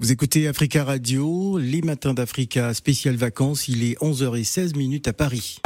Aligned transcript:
Vous 0.00 0.12
écoutez 0.12 0.46
Africa 0.46 0.84
Radio, 0.84 1.58
les 1.58 1.82
matins 1.82 2.14
d'Africa, 2.14 2.72
spécial 2.72 3.16
vacances, 3.16 3.66
il 3.66 3.82
est 3.82 3.98
11h16 3.98 4.76
minutes 4.76 5.08
à 5.08 5.12
Paris. 5.12 5.58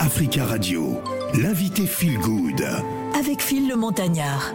Africa 0.00 0.46
Radio, 0.46 1.02
l'invité 1.34 1.86
Feel 1.86 2.18
Good. 2.18 2.66
Avec 3.18 3.42
Phil 3.42 3.68
le 3.68 3.76
Montagnard. 3.76 4.54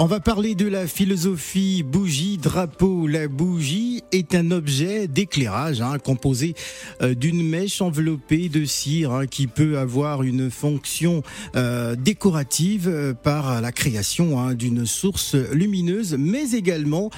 On 0.00 0.06
va 0.06 0.18
parler 0.18 0.56
de 0.56 0.66
la 0.66 0.88
philosophie 0.88 1.84
bougie 1.84 2.36
drapeau. 2.36 3.06
La 3.06 3.28
bougie 3.28 4.02
est 4.10 4.34
un 4.34 4.50
objet 4.50 5.06
d'éclairage 5.06 5.80
hein, 5.80 5.98
composé 6.00 6.54
euh, 7.00 7.14
d'une 7.14 7.48
mèche 7.48 7.80
enveloppée 7.80 8.48
de 8.48 8.64
cire 8.64 9.12
hein, 9.12 9.26
qui 9.28 9.46
peut 9.46 9.78
avoir 9.78 10.24
une 10.24 10.50
fonction 10.50 11.22
euh, 11.54 11.94
décorative 11.94 12.88
euh, 12.88 13.14
par 13.14 13.60
la 13.60 13.70
création 13.70 14.40
hein, 14.40 14.54
d'une 14.54 14.84
source 14.84 15.36
lumineuse, 15.36 16.16
mais 16.18 16.50
également 16.50 17.10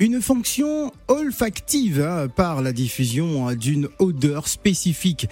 une 0.00 0.20
fonction 0.20 0.92
olfactive 1.08 2.00
hein, 2.00 2.28
par 2.28 2.62
la 2.62 2.72
diffusion 2.72 3.48
hein, 3.48 3.56
d'une 3.56 3.88
odeur 3.98 4.46
spécifique. 4.46 5.28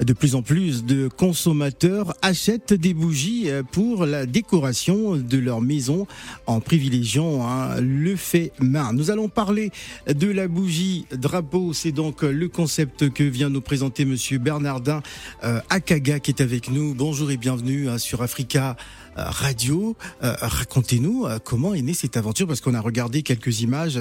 De 0.00 0.12
plus 0.12 0.34
en 0.34 0.42
plus 0.42 0.84
de 0.84 1.08
consommateurs 1.08 2.14
achètent 2.20 2.74
des 2.74 2.92
bougies 2.92 3.50
euh, 3.50 3.62
pour 3.62 4.04
la 4.04 4.26
décoration 4.26 5.16
de 5.16 5.38
leur 5.38 5.60
maison 5.60 6.06
en 6.46 6.60
privilégiant 6.60 7.46
hein, 7.46 7.80
le 7.80 8.16
fait 8.16 8.52
main. 8.60 8.92
Nous 8.92 9.10
allons 9.10 9.28
parler 9.28 9.70
de 10.06 10.28
la 10.28 10.48
bougie 10.48 11.06
drapeau. 11.12 11.72
C'est 11.72 11.92
donc 11.92 12.22
le 12.22 12.48
concept 12.48 13.10
que 13.10 13.24
vient 13.24 13.48
nous 13.48 13.62
présenter 13.62 14.04
Monsieur 14.04 14.38
Bernardin 14.38 15.02
euh, 15.44 15.60
Akaga 15.70 16.20
qui 16.20 16.30
est 16.30 16.42
avec 16.42 16.70
nous. 16.70 16.94
Bonjour 16.94 17.30
et 17.30 17.36
bienvenue 17.36 17.88
sur 17.98 18.22
Africa 18.22 18.76
euh, 19.18 19.24
radio. 19.26 19.96
Euh, 20.22 20.34
racontez-nous 20.40 21.26
euh, 21.26 21.38
comment 21.42 21.74
est 21.74 21.82
née 21.82 21.94
cette 21.94 22.16
aventure 22.16 22.46
parce 22.46 22.60
qu'on 22.60 22.74
a 22.74 22.80
regardé 22.80 23.22
quelques 23.22 23.60
images. 23.60 24.00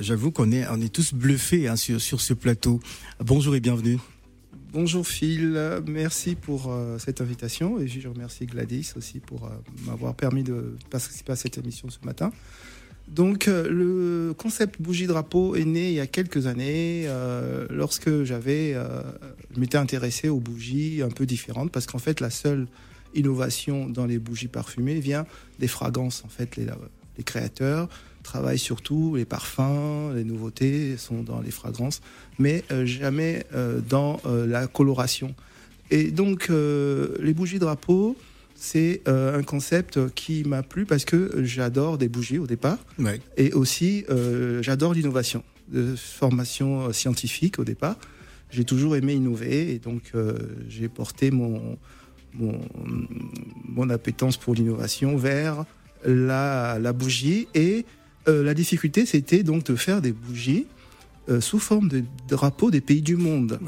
J'avoue 0.00 0.30
qu'on 0.30 0.52
est, 0.52 0.66
on 0.68 0.80
est 0.80 0.92
tous 0.92 1.14
bluffés 1.14 1.68
hein, 1.68 1.76
sur, 1.76 2.00
sur 2.00 2.20
ce 2.20 2.34
plateau. 2.34 2.80
Bonjour 3.18 3.54
et 3.54 3.60
bienvenue. 3.60 3.98
Bonjour 4.72 5.04
Phil, 5.04 5.58
merci 5.88 6.36
pour 6.36 6.72
cette 6.98 7.20
invitation 7.20 7.80
et 7.80 7.88
je 7.88 8.06
remercie 8.06 8.46
Gladys 8.46 8.92
aussi 8.96 9.18
pour 9.18 9.50
m'avoir 9.84 10.14
permis 10.14 10.44
de 10.44 10.76
participer 10.90 11.32
à 11.32 11.36
cette 11.36 11.58
émission 11.58 11.90
ce 11.90 11.98
matin. 12.04 12.30
Donc 13.08 13.46
le 13.46 14.32
concept 14.38 14.80
bougie 14.80 15.08
drapeau 15.08 15.56
est 15.56 15.64
né 15.64 15.88
il 15.88 15.94
y 15.94 16.00
a 16.00 16.06
quelques 16.06 16.46
années 16.46 17.08
lorsque 17.68 18.22
j'avais, 18.22 18.76
je 19.52 19.58
m'étais 19.58 19.78
intéressé 19.78 20.28
aux 20.28 20.38
bougies 20.38 21.02
un 21.02 21.10
peu 21.10 21.26
différentes 21.26 21.72
parce 21.72 21.86
qu'en 21.86 21.98
fait 21.98 22.20
la 22.20 22.30
seule 22.30 22.68
innovation 23.14 23.88
dans 23.88 24.06
les 24.06 24.18
bougies 24.18 24.48
parfumées 24.48 25.00
vient 25.00 25.26
des 25.58 25.68
fragrances. 25.68 26.22
En 26.24 26.28
fait, 26.28 26.56
les, 26.56 26.66
les 27.18 27.24
créateurs 27.24 27.88
travaillent 28.30 28.58
surtout 28.58 29.16
les 29.16 29.24
parfums, 29.24 30.14
les 30.14 30.22
nouveautés 30.22 30.96
sont 30.96 31.22
dans 31.22 31.40
les 31.40 31.50
fragrances, 31.50 32.00
mais 32.38 32.62
euh, 32.70 32.86
jamais 32.86 33.44
euh, 33.54 33.80
dans 33.80 34.20
euh, 34.24 34.46
la 34.46 34.68
coloration. 34.68 35.34
Et 35.90 36.12
donc, 36.12 36.48
les 36.48 37.34
bougies 37.34 37.58
drapeaux, 37.58 38.16
c'est 38.54 39.02
un 39.08 39.42
concept 39.42 39.98
qui 40.14 40.44
m'a 40.44 40.62
plu 40.62 40.86
parce 40.86 41.04
que 41.04 41.42
j'adore 41.42 41.98
des 41.98 42.08
bougies 42.08 42.38
au 42.38 42.46
départ, 42.46 42.78
et 43.36 43.52
aussi 43.52 44.04
j'adore 44.60 44.94
l'innovation, 44.94 45.42
de 45.66 45.96
formation 45.96 46.92
scientifique 46.92 47.58
au 47.58 47.64
départ. 47.64 47.96
J'ai 48.52 48.62
toujours 48.62 48.94
aimé 48.94 49.14
innover, 49.14 49.74
et 49.74 49.80
donc 49.80 50.12
j'ai 50.68 50.88
porté 50.88 51.32
mon 51.32 51.76
mon, 52.34 53.90
appétence 53.90 54.36
pour 54.36 54.54
l'innovation 54.54 55.16
vers 55.16 55.64
la, 56.04 56.92
bougie. 56.92 57.48
Et 57.54 57.84
euh, 58.28 58.42
la 58.42 58.54
difficulté, 58.54 59.06
c'était 59.06 59.42
donc 59.42 59.64
de 59.64 59.76
faire 59.76 60.02
des 60.02 60.12
bougies 60.12 60.66
euh, 61.28 61.40
sous 61.40 61.58
forme 61.58 61.88
de 61.88 62.04
drapeaux 62.28 62.70
des 62.70 62.80
pays 62.80 63.02
du 63.02 63.16
monde. 63.16 63.58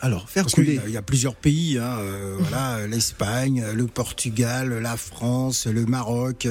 Alors, 0.00 0.28
faire 0.28 0.46
couler. 0.46 0.78
Il 0.86 0.92
y, 0.92 0.96
a 0.96 1.02
plusieurs 1.02 1.34
pays, 1.34 1.78
hein, 1.78 1.98
euh, 2.00 2.36
voilà, 2.40 2.86
l'Espagne, 2.86 3.64
le 3.74 3.86
Portugal, 3.86 4.78
la 4.80 4.96
France, 4.96 5.66
le 5.66 5.86
Maroc, 5.86 6.48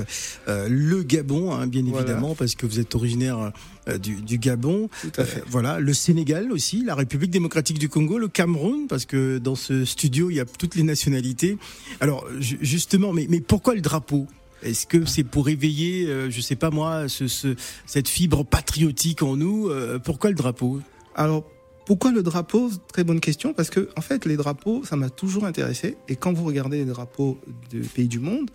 euh, 0.48 0.68
le 0.70 1.04
Gabon, 1.04 1.54
hein, 1.54 1.68
bien 1.68 1.86
évidemment, 1.86 2.34
parce 2.34 2.56
que 2.56 2.66
vous 2.66 2.80
êtes 2.80 2.96
originaire 2.96 3.52
euh, 3.88 3.98
du, 3.98 4.16
du, 4.16 4.40
Gabon. 4.40 4.90
Tout 5.02 5.12
à 5.18 5.26
fait. 5.26 5.44
voilà, 5.48 5.80
le 5.80 5.94
Sénégal 5.94 6.52
aussi, 6.52 6.84
la 6.84 6.96
République 6.96 7.32
démocratique 7.32 7.78
du 7.78 7.88
Congo, 7.88 8.18
le 8.18 8.28
Cameroun, 8.28 8.88
parce 8.88 9.06
que 9.06 9.38
dans 9.38 9.56
ce 9.56 9.86
studio, 9.86 10.32
il 10.32 10.38
y 10.38 10.40
a 10.40 10.46
toutes 10.46 10.76
les 10.76 10.84
nationalités. 10.84 11.58
Alors, 12.00 12.26
justement, 12.40 13.14
mais, 13.14 13.28
mais 13.30 13.42
pourquoi 13.42 13.76
le 13.76 13.82
drapeau? 13.82 14.28
Est-ce 14.66 14.86
que 14.86 15.06
c'est 15.06 15.24
pour 15.24 15.48
éveiller, 15.48 16.08
je 16.30 16.42
sais 16.42 16.56
pas 16.56 16.72
moi, 16.72 17.08
ce, 17.08 17.28
ce, 17.28 17.56
cette 17.86 18.08
fibre 18.08 18.44
patriotique 18.44 19.22
en 19.22 19.38
nous 19.38 19.72
Pourquoi 20.04 20.30
le 20.30 20.36
drapeau? 20.36 20.82
Alors 21.16 21.46
pourquoi 21.86 22.12
le 22.12 22.24
drapeau? 22.24 22.72
Très 22.92 23.04
bonne 23.04 23.20
question, 23.20 23.54
parce 23.54 23.70
que 23.70 23.90
en 23.96 24.02
fait, 24.02 24.26
les 24.26 24.38
drapeaux, 24.38 24.84
ça 24.84 24.96
m'a 24.96 25.10
toujours 25.10 25.46
intéressé. 25.46 25.98
Et 26.08 26.16
quand 26.16 26.34
vous 26.34 26.44
regardez 26.44 26.80
les 26.80 26.86
drapeaux 26.86 27.40
de 27.72 27.80
pays 27.80 28.08
du 28.08 28.20
monde, 28.20 28.50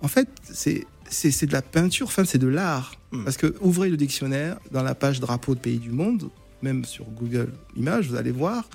en 0.00 0.08
fait, 0.08 0.28
c'est 0.42 0.86
c'est 1.10 1.46
de 1.46 1.52
la 1.52 1.62
peinture, 1.62 2.06
enfin 2.06 2.26
c'est 2.26 2.38
de 2.38 2.46
l'art. 2.46 2.94
Hmm. 3.12 3.24
Parce 3.24 3.38
que 3.38 3.54
ouvrez 3.62 3.88
le 3.88 3.96
dictionnaire 3.96 4.58
dans 4.70 4.82
la 4.82 4.94
page 4.94 5.20
drapeau 5.20 5.54
de 5.54 5.60
pays 5.60 5.78
du 5.78 5.90
monde, 5.90 6.28
même 6.60 6.84
sur 6.84 7.06
Google 7.06 7.52
Images, 7.76 8.08
vous 8.08 8.16
allez 8.16 8.30
voir 8.30 8.68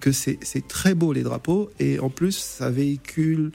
que 0.00 0.12
c'est 0.12 0.38
très 0.68 0.94
beau 0.94 1.12
les 1.12 1.22
drapeaux 1.22 1.70
et 1.78 1.98
en 1.98 2.10
plus 2.10 2.36
ça 2.36 2.70
véhicule, 2.70 3.52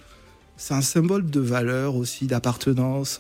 c'est 0.62 0.76
un 0.76 0.82
symbole 0.82 1.26
de 1.26 1.40
valeur 1.40 1.96
aussi, 1.96 2.28
d'appartenance. 2.28 3.20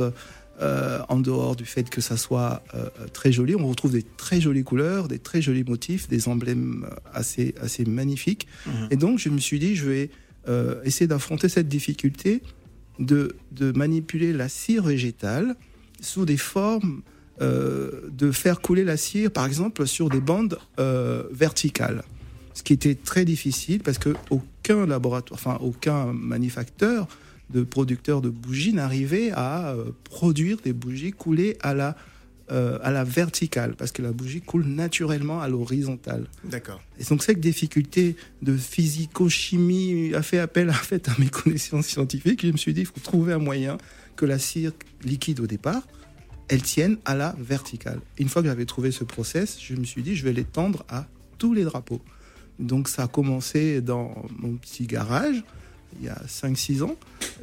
Euh, 0.62 1.00
en 1.10 1.20
dehors 1.20 1.56
du 1.56 1.66
fait 1.66 1.90
que 1.90 2.02
ça 2.02 2.18
soit 2.18 2.62
euh, 2.76 2.86
très 3.14 3.32
joli. 3.32 3.56
On 3.56 3.68
retrouve 3.68 3.94
des 3.94 4.04
très 4.04 4.40
jolies 4.40 4.64
couleurs, 4.64 5.08
des 5.08 5.18
très 5.18 5.42
jolis 5.42 5.64
motifs, 5.64 6.08
des 6.08 6.28
emblèmes 6.28 6.88
assez, 7.16 7.56
assez 7.60 7.84
magnifiques. 7.84 8.48
Mhm. 8.68 8.88
Et 8.92 8.96
donc, 8.96 9.18
je 9.18 9.30
me 9.30 9.40
suis 9.40 9.58
dit, 9.58 9.76
je 9.76 9.90
vais 9.90 10.12
euh, 10.48 10.76
essayer 10.84 11.08
d'affronter 11.08 11.50
cette 11.50 11.68
difficulté 11.68 12.44
de, 13.00 13.36
de, 13.52 13.72
manipuler 13.72 14.34
la 14.34 14.50
cire 14.50 14.84
végétale 14.84 15.56
sous 16.00 16.26
des 16.26 16.38
formes 16.38 17.02
de 17.40 18.32
faire 18.32 18.62
couler 18.62 18.84
la 18.84 18.98
cire, 18.98 19.32
par 19.32 19.48
exemple, 19.48 19.88
sur 19.88 20.10
des 20.10 20.22
bandes 20.22 20.60
verticales. 21.32 22.04
Ce 22.54 22.62
qui 22.62 22.74
était 22.74 22.94
très 22.94 23.26
difficile 23.26 23.82
parce 23.82 23.98
que 23.98 24.14
aucun 24.30 24.86
laboratoire, 24.86 25.40
enfin 25.40 25.58
aucun 25.60 26.14
manufacteur 26.14 27.08
de 27.54 27.64
producteurs 27.64 28.22
de 28.22 28.30
bougies 28.30 28.74
n'arrivaient 28.74 29.32
à 29.32 29.74
euh, 29.74 29.92
produire 30.04 30.58
des 30.64 30.74
bougies 30.74 31.12
coulées 31.12 31.58
à 31.62 31.74
la, 31.74 31.96
euh, 32.52 32.78
à 32.82 32.92
la 32.92 33.04
verticale, 33.04 33.76
parce 33.76 33.92
que 33.92 34.02
la 34.02 34.12
bougie 34.12 34.42
coule 34.42 34.66
naturellement 34.66 35.42
à 35.42 35.48
l'horizontale. 35.48 36.28
D'accord. 36.44 36.82
Et 37.00 37.04
donc 37.04 37.24
cette 37.24 37.40
difficulté 37.40 38.16
de 38.42 38.56
physico-chimie 38.56 40.14
a 40.14 40.22
fait 40.22 40.40
appel 40.40 40.70
en 40.70 40.74
fait, 40.74 41.08
à 41.10 41.14
mes 41.20 41.30
connaissances 41.30 41.88
scientifiques. 41.88 42.46
Je 42.46 42.52
me 42.52 42.58
suis 42.58 42.74
dit, 42.74 42.82
il 42.82 42.88
faut 42.88 43.00
trouver 43.02 43.34
un 43.34 43.40
moyen 43.40 43.78
que 44.16 44.26
la 44.26 44.40
cire 44.40 44.72
liquide 45.04 45.40
au 45.40 45.48
départ, 45.48 45.88
elle 46.48 46.62
tienne 46.62 46.98
à 47.06 47.16
la 47.16 47.36
verticale. 47.40 48.00
Une 48.18 48.28
fois 48.28 48.42
que 48.42 48.48
j'avais 48.50 48.66
trouvé 48.66 48.92
ce 48.92 49.04
process, 49.04 49.58
je 49.62 49.76
me 49.76 49.86
suis 49.86 50.04
dit, 50.04 50.16
je 50.16 50.24
vais 50.24 50.34
l'étendre 50.34 50.86
à 50.90 51.08
tous 51.38 51.54
les 51.54 51.64
drapeaux. 51.64 52.02
Donc 52.60 52.90
ça 52.90 53.04
a 53.04 53.08
commencé 53.08 53.82
dans 53.82 54.14
mon 54.38 54.58
petit 54.58 54.86
garage 54.86 55.44
il 56.00 56.06
y 56.06 56.10
a 56.10 56.22
5-6 56.28 56.84
ans. 56.84 56.96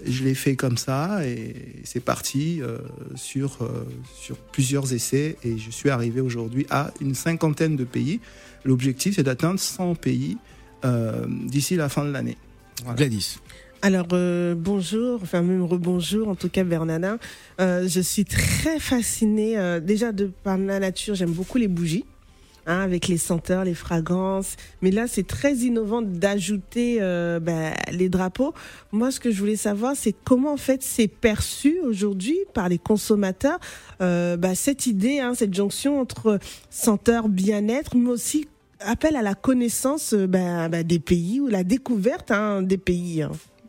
Je 0.04 0.24
l'ai 0.24 0.34
fait 0.34 0.56
comme 0.56 0.76
ça 0.76 1.26
et 1.26 1.54
c'est 1.84 2.00
parti 2.00 2.60
euh, 2.62 2.78
sur, 3.14 3.58
euh, 3.62 3.86
sur 4.18 4.36
plusieurs 4.36 4.92
essais 4.92 5.36
et 5.44 5.58
je 5.58 5.70
suis 5.70 5.90
arrivé 5.90 6.20
aujourd'hui 6.20 6.66
à 6.70 6.92
une 7.00 7.14
cinquantaine 7.14 7.76
de 7.76 7.84
pays. 7.84 8.20
L'objectif, 8.64 9.16
c'est 9.16 9.22
d'atteindre 9.22 9.58
100 9.58 9.96
pays 9.96 10.38
euh, 10.84 11.26
d'ici 11.28 11.76
la 11.76 11.88
fin 11.88 12.04
de 12.04 12.10
l'année. 12.10 12.36
Gladys. 12.96 13.38
Alors 13.82 14.08
bonjour, 14.56 15.20
enfin 15.22 15.42
même 15.42 15.62
rebonjour 15.62 16.28
en 16.28 16.34
tout 16.34 16.48
cas 16.48 16.64
Bernardin. 16.64 17.18
je 17.58 18.00
suis 18.02 18.24
très 18.24 18.80
fascinée 18.80 19.56
déjà 19.80 20.10
de 20.10 20.30
par 20.42 20.58
la 20.58 20.80
nature, 20.80 21.14
j'aime 21.14 21.30
beaucoup 21.30 21.58
les 21.58 21.68
bougies. 21.68 22.04
Hein, 22.68 22.82
avec 22.82 23.08
les 23.08 23.16
senteurs, 23.16 23.64
les 23.64 23.72
fragrances. 23.72 24.56
Mais 24.82 24.90
là, 24.90 25.06
c'est 25.06 25.26
très 25.26 25.54
innovant 25.54 26.02
d'ajouter 26.02 26.98
euh, 27.00 27.40
ben, 27.40 27.72
les 27.90 28.10
drapeaux. 28.10 28.52
Moi, 28.92 29.10
ce 29.10 29.20
que 29.20 29.30
je 29.30 29.38
voulais 29.38 29.56
savoir, 29.56 29.94
c'est 29.96 30.14
comment 30.24 30.52
en 30.52 30.58
fait 30.58 30.82
c'est 30.82 31.08
perçu 31.08 31.78
aujourd'hui 31.82 32.36
par 32.52 32.68
les 32.68 32.76
consommateurs 32.76 33.58
euh, 34.02 34.36
ben, 34.36 34.54
cette 34.54 34.86
idée, 34.86 35.18
hein, 35.18 35.32
cette 35.34 35.54
jonction 35.54 35.98
entre 35.98 36.38
senteur, 36.68 37.30
bien-être, 37.30 37.96
mais 37.96 38.10
aussi 38.10 38.48
appel 38.80 39.16
à 39.16 39.22
la 39.22 39.34
connaissance 39.34 40.12
ben, 40.12 40.68
ben 40.68 40.86
des 40.86 40.98
pays 40.98 41.40
ou 41.40 41.46
la 41.46 41.64
découverte 41.64 42.30
hein, 42.30 42.60
des 42.60 42.76
pays. 42.76 43.24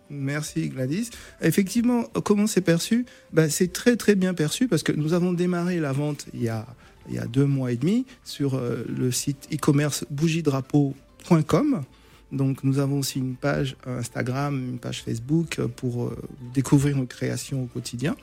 Merci 0.10 0.68
Gladys. 0.68 1.10
Effectivement, 1.42 2.04
comment 2.26 2.48
c'est 2.48 2.60
perçu? 2.60 3.06
C'est 3.48 3.72
très 3.72 3.96
très 3.96 4.16
bien 4.16 4.34
perçu 4.34 4.68
parce 4.68 4.84
que 4.84 4.92
nous 4.92 5.14
avons 5.14 5.32
démarré 5.32 5.80
la 5.80 5.94
vente 5.94 6.26
il 6.34 6.44
y 6.44 6.50
a 6.50 6.66
il 7.08 7.16
y 7.16 7.20
a 7.20 7.26
deux 7.26 7.46
mois 7.46 7.72
et 7.72 7.78
demi 7.78 8.06
sur 8.24 8.56
euh, 8.56 8.86
le 8.88 9.12
site 9.12 9.48
e-commerce 9.54 10.06
bougiedrapeau.com. 10.10 11.84
Donc 12.32 12.64
nous 12.64 12.78
avons 12.80 13.00
aussi 13.00 13.20
une 13.20 13.36
page 13.36 13.76
Instagram, 13.86 14.56
une 14.74 14.78
page 14.78 15.02
Facebook 15.04 15.60
pour 15.76 16.06
euh, 16.06 16.18
découvrir 16.54 16.96
nos 16.96 17.06
créations 17.06 17.64
au 17.64 17.66
quotidien. 17.66 18.16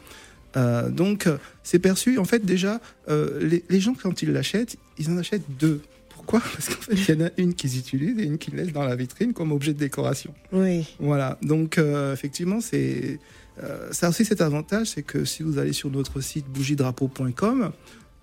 Euh, 0.57 0.89
donc 0.89 1.27
euh, 1.27 1.39
c'est 1.63 1.79
perçu, 1.79 2.19
en 2.19 2.25
fait 2.25 2.45
déjà, 2.45 2.81
euh, 3.09 3.41
les, 3.41 3.65
les 3.69 3.81
gens 3.81 3.95
quand 4.01 4.23
ils 4.23 4.33
l'achètent, 4.33 4.77
ils 4.99 5.11
en 5.11 5.19
achètent 5.19 5.57
deux. 5.59 5.81
Pourquoi? 6.09 6.41
Parce 6.55 6.69
qu'en 6.69 6.81
fait, 6.81 6.95
il 6.95 7.15
y 7.15 7.23
en 7.23 7.27
a 7.27 7.31
une 7.37 7.55
qu'ils 7.55 7.79
utilisent 7.79 8.19
et 8.19 8.25
une 8.25 8.39
qu'ils 8.39 8.55
laissent 8.55 8.73
dans 8.73 8.85
la 8.85 8.97
vitrine 8.97 9.33
comme 9.33 9.53
objet 9.53 9.75
de 9.75 9.79
décoration. 9.79 10.33
Oui. 10.53 10.87
Voilà, 10.99 11.39
donc 11.43 11.79
euh, 11.79 12.13
effectivement, 12.13 12.61
c'est 12.61 13.19
euh, 13.63 13.89
ça 13.93 14.07
a 14.07 14.09
aussi 14.11 14.25
cet 14.25 14.41
avantage, 14.41 14.89
c'est 14.89 15.03
que 15.03 15.25
si 15.25 15.43
vous 15.43 15.59
allez 15.59 15.73
sur 15.73 15.91
notre 15.91 16.21
site 16.21 16.47
bougiedrapeau.com, 16.47 17.73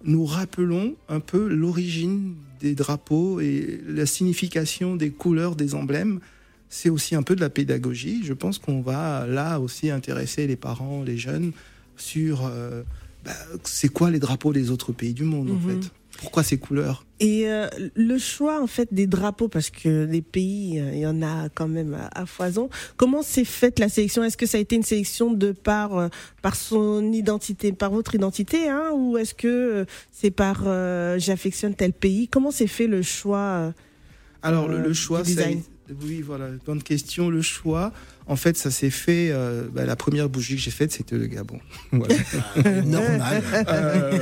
nous 0.04 0.26
rappelons 0.26 0.96
un 1.10 1.20
peu 1.20 1.48
l'origine 1.48 2.36
des 2.60 2.76
drapeaux 2.76 3.40
et 3.40 3.82
la 3.88 4.06
signification 4.06 4.96
des 4.96 5.10
couleurs 5.12 5.56
des 5.56 5.76
emblèmes. 5.76 6.20
C'est 6.70 6.90
aussi 6.90 7.14
un 7.16 7.24
peu 7.24 7.36
de 7.36 7.42
la 7.42 7.50
pédagogie. 7.50 8.22
Je 8.24 8.34
pense 8.34 8.58
qu'on 8.58 8.82
va 8.82 9.28
là 9.28 9.60
aussi 9.60 9.90
intéresser 9.92 10.48
les 10.48 10.56
parents, 10.56 11.04
les 11.04 11.18
jeunes 11.18 11.52
sur 11.98 12.46
euh, 12.46 12.84
bah, 13.24 13.32
c'est 13.64 13.90
quoi 13.90 14.10
les 14.12 14.20
drapeaux 14.20 14.54
des 14.54 14.72
autres 14.72 14.92
pays 14.92 15.14
du 15.14 15.24
monde 15.24 15.52
en 15.52 15.54
Mhm. 15.54 15.82
fait. 15.82 15.92
Pourquoi 16.18 16.44
ces 16.44 16.58
couleurs? 16.58 17.06
Et 17.20 17.50
euh, 17.50 17.68
le 17.96 18.18
choix 18.18 18.62
en 18.62 18.68
fait 18.68 18.94
des 18.94 19.08
drapeaux, 19.08 19.48
parce 19.48 19.70
que 19.70 20.06
les 20.06 20.22
pays, 20.22 20.80
euh, 20.80 20.92
il 20.94 21.00
y 21.00 21.08
en 21.08 21.22
a 21.22 21.50
quand 21.50 21.68
même 21.68 21.94
à, 21.94 22.22
à 22.22 22.26
foison. 22.26 22.70
Comment 22.98 23.22
s'est 23.22 23.46
faite 23.46 23.80
la 23.80 23.90
sélection? 23.90 24.24
Est-ce 24.24 24.38
que 24.38 24.46
ça 24.46 24.58
a 24.58 24.62
été 24.62 24.76
une 24.76 24.84
sélection 24.84 25.32
de 25.34 25.52
par 25.52 25.98
euh, 25.98 26.08
par 26.42 26.56
son 26.56 27.12
identité, 27.12 27.72
par 27.72 27.92
votre 27.92 28.16
identité, 28.16 28.70
hein, 28.70 28.92
ou 28.94 29.18
est-ce 29.18 29.34
que 29.34 29.86
c'est 30.12 30.32
par 30.32 30.64
euh, 30.66 31.18
j'affectionne 31.20 31.76
tel 31.76 31.94
pays? 31.94 32.28
Comment 32.28 32.52
s'est 32.52 32.68
fait 32.68 32.88
le 32.88 33.02
choix 33.02 33.74
Alors 34.42 34.68
le, 34.68 34.82
le 34.82 34.94
choix, 34.94 35.24
du 35.24 35.36
oui, 36.04 36.22
voilà, 36.22 36.48
bonne 36.66 36.82
question. 36.82 37.30
Le 37.30 37.42
choix, 37.42 37.92
en 38.28 38.36
fait, 38.36 38.58
ça 38.58 38.72
s'est 38.72 38.90
fait. 38.90 39.30
euh, 39.32 39.68
bah, 39.74 39.86
la 39.86 39.96
première 39.96 40.30
bougie 40.30 40.56
que 40.56 40.62
j'ai 40.62 40.72
faite, 40.72 40.92
c'était 40.92 41.18
le 41.18 41.28
Gabon. 41.28 41.60
Voilà. 41.92 42.16
Normal. 42.86 43.44
Euh, 43.68 44.20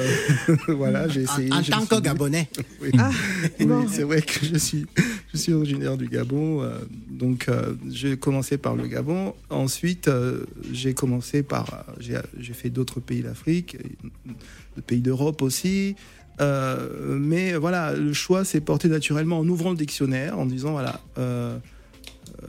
voilà, 0.69 1.07
j'ai 1.07 1.21
essayé. 1.21 1.51
En, 1.51 1.57
en 1.59 1.63
je 1.63 1.71
tant 1.71 1.85
que 1.85 1.95
suis 1.95 2.01
Gabonais. 2.03 2.49
Oui, 2.81 2.89
Ah, 2.97 3.11
oui, 3.59 3.85
c'est 3.91 4.03
vrai 4.03 4.21
que 4.21 4.45
je 4.45 4.55
suis, 4.57 4.85
je 5.33 5.37
suis 5.37 5.53
originaire 5.53 5.97
du 5.97 6.07
Gabon. 6.07 6.61
euh, 6.63 6.79
donc, 7.09 7.47
euh, 7.47 7.73
j'ai 7.89 8.17
commencé 8.17 8.57
par 8.57 8.75
le 8.75 8.87
Gabon. 8.87 9.35
Ensuite, 9.49 10.07
euh, 10.07 10.45
j'ai 10.71 10.93
commencé 10.93 11.43
par. 11.43 11.85
J'ai 11.99 12.17
j'ai 12.39 12.53
fait 12.53 12.69
d'autres 12.71 12.99
pays 12.99 13.21
d'Afrique, 13.21 13.77
de 14.75 14.81
pays 14.81 15.01
d'Europe 15.01 15.41
aussi. 15.43 15.95
Euh, 16.41 17.17
mais 17.19 17.53
voilà, 17.53 17.93
le 17.93 18.13
choix 18.13 18.43
s'est 18.43 18.61
porté 18.61 18.87
naturellement 18.87 19.39
en 19.39 19.47
ouvrant 19.47 19.71
le 19.71 19.77
dictionnaire, 19.77 20.39
en 20.39 20.45
disant 20.45 20.71
voilà, 20.71 20.99
euh, 21.17 21.57
euh, 22.41 22.47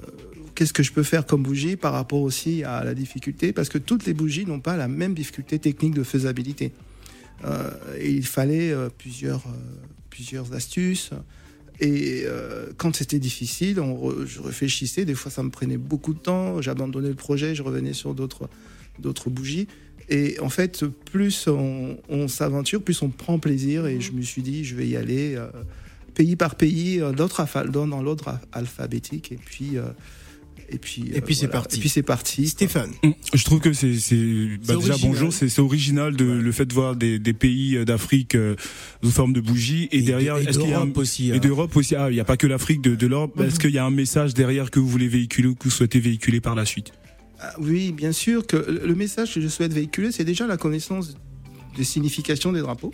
qu'est-ce 0.55 0.73
que 0.73 0.83
je 0.83 0.93
peux 0.93 1.03
faire 1.03 1.27
comme 1.27 1.43
bougie 1.43 1.77
par 1.77 1.93
rapport 1.93 2.23
aussi 2.23 2.65
à 2.65 2.85
la 2.85 2.95
difficulté, 2.95 3.53
parce 3.53 3.69
que 3.69 3.79
toutes 3.79 4.07
les 4.07 4.15
bougies 4.15 4.47
n'ont 4.47 4.61
pas 4.61 4.77
la 4.77 4.89
même 4.89 5.15
difficulté 5.15 5.59
technique 5.59 5.95
de 5.95 6.03
faisabilité. 6.03 6.73
Et 7.99 8.13
il 8.13 8.25
fallait 8.25 8.73
plusieurs, 8.99 9.43
plusieurs 10.11 10.55
astuces. 10.55 11.11
Et 11.81 12.25
quand 12.77 12.95
c'était 12.95 13.19
difficile, 13.19 13.83
je 14.25 14.41
réfléchissais. 14.41 15.05
Des 15.05 15.17
fois, 15.17 15.29
ça 15.33 15.43
me 15.43 15.51
prenait 15.51 15.77
beaucoup 15.77 16.15
de 16.15 16.21
temps. 16.21 16.63
J'abandonnais 16.63 17.09
le 17.09 17.17
projet, 17.17 17.57
je 17.57 17.65
revenais 17.65 17.95
sur 17.95 18.15
d'autres 18.15 18.49
bougies. 19.29 19.67
Et 20.09 20.39
en 20.41 20.49
fait, 20.49 20.85
plus 21.11 21.47
on, 21.49 21.97
on 22.09 22.29
s'aventure, 22.29 22.83
plus 22.83 23.01
on 23.03 23.09
prend 23.09 23.39
plaisir. 23.39 23.87
Et 23.87 24.01
je 24.01 24.13
me 24.13 24.23
suis 24.23 24.43
dit, 24.43 24.65
je 24.65 24.75
vais 24.75 24.87
y 24.89 24.97
aller 24.97 25.35
euh, 25.37 25.47
pays 26.15 26.37
par 26.37 26.57
pays, 26.57 27.01
euh, 27.01 27.13
dans, 27.13 27.87
dans 27.87 28.03
l'ordre 28.03 28.29
al- 28.29 28.41
alphabétique. 28.53 29.33
Et 29.33 29.39
puis, 29.43 29.77
euh, 29.79 29.83
et 30.69 30.79
puis, 30.79 31.11
Et 31.15 31.21
puis 31.21 31.35
c'est 31.35 31.47
voilà. 31.47 31.61
parti. 31.61 31.77
Et 31.77 31.81
puis 31.81 31.89
c'est 31.91 32.03
parti. 32.03 32.49
Stéphane. 32.49 32.91
Je 33.35 33.45
trouve 33.45 33.61
que 33.61 33.73
c'est, 33.75 33.89
bah 33.89 34.75
déjà 34.75 34.75
original. 34.77 34.99
bonjour, 35.03 35.33
c'est, 35.33 35.59
original 35.59 36.17
de 36.17 36.25
le 36.25 36.53
fait 36.53 36.65
de 36.65 36.73
voir 36.73 36.97
des, 36.97 37.19
des 37.19 37.33
pays 37.35 37.85
d'Afrique 37.85 38.35
euh, 38.35 38.57
sous 39.03 39.11
forme 39.11 39.35
de 39.35 39.41
bougies 39.41 39.89
et, 39.93 40.01
derrière 40.03 40.39
et 40.39 40.45
est-ce 40.45 40.59
qu'il 40.59 40.71
y 40.71 40.73
a 40.73 40.77
un- 40.79 40.87
d'Europe 40.87 40.97
aussi. 40.99 41.29
et 41.29 41.35
hein. 41.35 41.39
d'Europe 41.39 41.77
aussi. 41.77 41.95
Ah, 41.95 42.11
il 42.11 42.15
n'y 42.15 42.21
a 42.21 42.25
pas 42.25 42.39
que 42.39 42.47
l'Afrique, 42.47 42.81
de, 42.81 42.95
de 42.95 43.07
l'Europe. 43.07 43.37
Mhm. 43.39 43.47
Est-ce 43.47 43.61
qu'il 43.61 43.71
y 43.71 43.79
a 43.79 43.85
un 43.85 43.91
message 43.91 44.33
derrière 44.35 44.71
que 44.71 44.81
vous 44.81 44.89
voulez 44.89 45.09
véhiculer 45.09 45.49
ou 45.49 45.55
que 45.55 45.65
vous 45.65 45.71
souhaitez 45.71 46.01
véhiculer 46.01 46.41
par 46.41 46.55
la 46.55 46.65
suite? 46.65 46.93
Ah 47.45 47.55
Oui, 47.59 47.91
bien 47.91 48.13
sûr 48.13 48.47
que 48.47 48.57
le 48.57 48.95
message 48.95 49.35
que 49.35 49.41
je 49.41 49.49
souhaite 49.49 49.73
véhiculer, 49.73 50.13
c'est 50.13 50.25
déjà 50.25 50.47
la 50.47 50.57
connaissance 50.57 51.17
des 51.77 51.83
significations 51.83 52.53
des 52.53 52.61
drapeaux. 52.61 52.93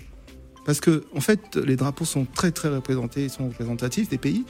Parce 0.65 0.81
que, 0.81 1.05
en 1.15 1.21
fait, 1.21 1.56
les 1.56 1.77
drapeaux 1.77 2.06
sont 2.06 2.25
très, 2.25 2.50
très 2.50 2.71
représentés, 2.71 3.25
ils 3.25 3.31
sont 3.31 3.49
représentatifs 3.49 4.09
des 4.09 4.17
pays. 4.17 4.45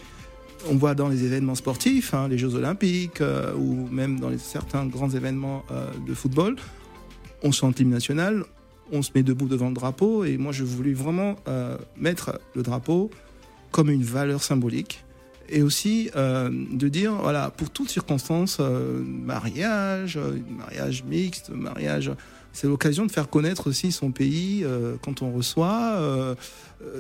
On 0.71 0.77
voit 0.77 0.95
dans 0.95 1.09
les 1.09 1.25
événements 1.25 1.57
sportifs, 1.57 2.15
hein, 2.15 2.29
les 2.29 2.39
Jeux 2.39 2.55
Olympiques, 2.55 3.21
euh, 3.21 3.55
ou 3.55 3.89
même 3.91 4.21
dans 4.21 4.37
certains 4.39 4.87
grands 4.87 5.11
événements 5.11 5.65
euh, 5.71 5.91
de 6.07 6.15
football, 6.15 6.57
on 7.43 7.51
chante 7.51 7.79
l'hymne 7.79 7.91
national, 7.91 8.45
on 8.93 9.03
se 9.03 9.11
met 9.15 9.23
debout 9.23 9.47
devant 9.47 9.69
le 9.69 9.75
drapeau, 9.75 10.25
et 10.25 10.37
moi, 10.39 10.53
je 10.53 10.65
voulais 10.65 10.93
vraiment 10.93 11.37
euh, 11.49 11.77
mettre 11.97 12.41
le 12.55 12.63
drapeau 12.63 13.11
comme 13.73 13.91
une 13.91 14.03
valeur 14.03 14.43
symbolique 14.43 15.05
et 15.49 15.63
aussi 15.63 16.11
euh, 16.17 16.51
de 16.51 16.89
dire 16.89 17.13
voilà 17.15 17.51
pour 17.51 17.71
toutes 17.71 17.91
circonstances 17.91 18.59
euh, 18.61 19.03
mariage 19.03 20.17
euh, 20.17 20.39
mariage 20.51 21.05
mixte 21.05 21.51
mariage 21.51 22.11
c'est 22.53 22.67
l'occasion 22.67 23.07
de 23.07 23.13
faire 23.13 23.29
connaître 23.29 23.69
aussi 23.69 23.93
son 23.93 24.11
pays 24.11 24.65
quand 25.03 25.23
on 25.23 25.31
reçoit 25.31 26.37